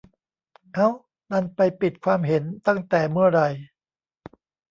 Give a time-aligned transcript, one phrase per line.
[0.73, 0.87] เอ๊า
[1.31, 3.49] ดันไปปิดความเห็นตั้งแต่เมื่อไหร่